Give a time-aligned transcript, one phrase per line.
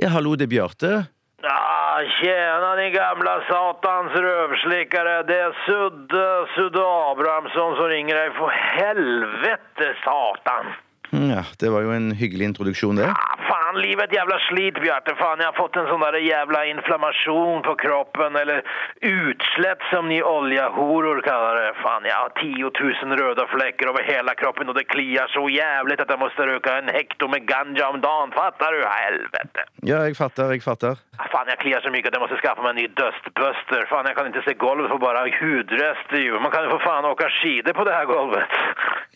[0.00, 1.04] Ja, hallo, det Bjarte.
[1.42, 5.22] Ja, tjena din gamla satans rövslickare.
[5.22, 8.30] Det är Sudde, Sudde Abrahamsson som ringer dig.
[8.30, 10.64] För helvete satan!
[11.12, 13.04] Mm, Ja, det var jo en hyggelig introduksjon, det.
[13.10, 13.36] Ah,
[13.68, 15.14] fan, livet jävla slit Bjarte.
[15.14, 18.62] Fan, jag har fått en sån där jävla inflammation på kroppen eller
[19.00, 21.74] utsläpp som ni oljahoror kallar det.
[21.82, 26.00] Fan, jag har 10 000 röda fläckar över hela kroppen och det kliar så jävligt
[26.00, 28.30] att jag måste röka en hekto med ganja om dagen.
[28.30, 28.84] Fattar du?
[28.86, 29.60] Helvete!
[29.82, 30.92] Ja, jeg fatter, jeg fatter.
[31.18, 33.86] Ah, Fan, jag kliar så mycket att jag måste skaffa mig en ny dustbuster.
[33.90, 36.40] Fan, jag kan inte se golvet på bara hudrester ju.
[36.40, 38.48] Man kan ju för fan åka skidor på det här golvet.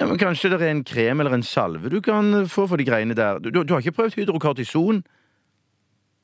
[0.00, 2.86] Ja, men Kanskje det er en krem eller en salve du kan få for de
[2.88, 3.38] greiene der?
[3.38, 5.02] Du, du, du har ikke prøvd hydrokortison?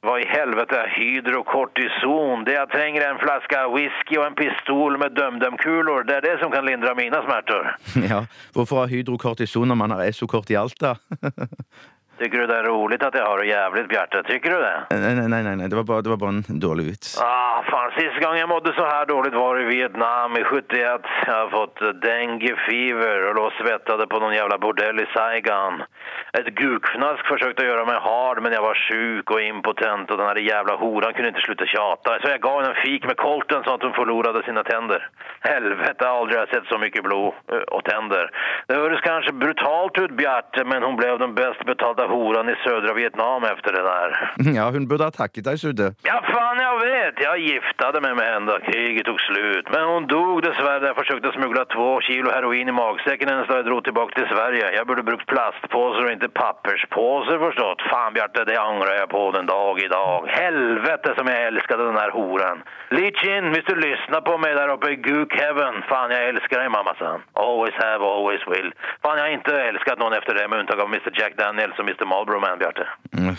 [0.07, 2.45] Vad i helvete är hydrokortison?
[2.45, 6.05] Det jag tränger en flaska whisky och en pistol med dömdömkulor.
[6.05, 7.77] Det är det som kan lindra mina smärtor.
[8.11, 10.97] Ja, hvorfor ha hydrokortison når man har Essokort i Alta?
[12.19, 14.23] Tycker du det är roligt att jag har det jävligt, Bjarte?
[14.23, 14.87] Tycker du det?
[14.91, 15.69] nei, nei, nei, nei, nei.
[15.69, 17.21] Det, var bare, det var bare en dårlig vits.
[17.21, 21.01] Ah, fan, sista gången jag mådde så här dåligt var i Vietnam i 71.
[21.27, 25.83] Jag har fått eh, dengue fever och låg svettade på någon jävla bordell i Saigon.
[26.39, 30.37] Ett gukfnask försökte göra mig hard men jag var sjuk och impotent och den här
[30.37, 32.19] jävla horan kunde inte sluta tjata.
[32.21, 35.09] Så jag gav henne en fik med kolten så att hon förlorade sina tänder.
[35.41, 38.31] Helvete, aldrig har jag sett så mycket blod eh, och tänder.
[38.67, 42.95] Det hördes kanske brutalt ut, Bjarte, men hon blev den bäst betalda horan i södra
[42.95, 44.09] Vietnam efter det där.
[44.59, 45.95] Ja, hun burde ha takket deg, Sudde.
[46.03, 47.15] Ja, fan jag vet.
[47.21, 49.67] Jag giftade mig med henne då kriget tog slut.
[49.71, 53.65] Men hon dog dessvärre när jag försökte smuggla två kilo heroin i magsäcken hennes jag
[53.65, 54.73] drog tillbaka till Sverige.
[54.73, 57.83] Jag borde brukt plastpåsar och inte papperspåsar förstått.
[57.91, 60.27] Fan Bjarte, det ångrar jag på den dag idag.
[60.29, 62.63] Helvete som jag älskade den här horan.
[62.91, 65.75] Lee Chin, visst du lyssnar på mig där uppe i Gook Heaven.
[65.89, 67.21] Fan, jag älskar dig mamma, son.
[67.33, 68.73] Always have, always will.
[69.03, 71.85] Fan, jag har inte älskat någon efter det med undantag av Mr Jack Daniels och
[71.85, 72.89] Mr Marlboro Man, Bjarte.
[73.19, 73.35] Mm,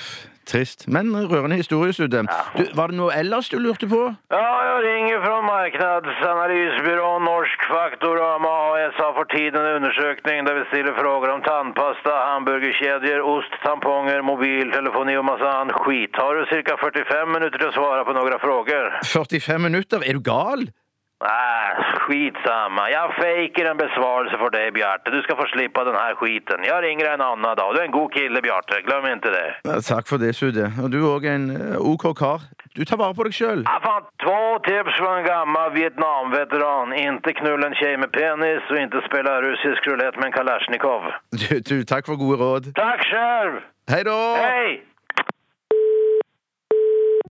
[0.48, 0.88] Trist.
[0.88, 2.24] Men rørende historie, Sudde.
[2.58, 4.02] Du, var det noe ellers du lurte på?
[4.32, 10.64] Ja, jag ringer från marknadsanalysbyrån Norsk Faktorama AS har för tiden en undersökning där vi
[10.66, 16.14] ställer frågor om tandpasta, hamburgerkedjor, ost, tamponger, mobiltelefoni och massa annan skit.
[16.14, 18.84] Har du cirka 45 minuter till att svara på några frågor?
[19.06, 20.10] 45 minutter?
[20.10, 20.62] Er du gal?
[21.24, 22.90] Nej, skitsamma.
[22.90, 25.12] Jag fejkar en besvarelse för dig, Bjarte.
[25.12, 26.60] Du ska få slippa den här skiten.
[26.64, 27.76] Jag ringer en annan dag.
[27.76, 28.82] Du är en god kille, Bjarte.
[28.82, 29.56] Glöm inte det.
[29.64, 30.66] Ja, Takk for det, Sudde.
[30.84, 32.42] Og du er òg en eh, OK kar.
[32.76, 33.64] Du tar vare på deg sjøl.
[33.66, 36.94] Ah, fan, två tips från en gammal Vietnamveteran.
[36.94, 41.02] Inte knulla en tjej med penis och inte spela russisk roulette med en kalasjnikov.
[41.32, 42.76] Du, du, takk for gode råd.
[42.76, 43.54] Tack själv!
[43.92, 44.20] Hei da!
[44.36, 44.84] Hej!